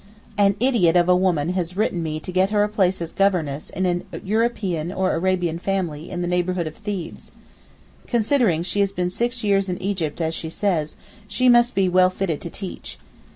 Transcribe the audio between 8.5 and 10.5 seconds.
she has been six years in Egypt as she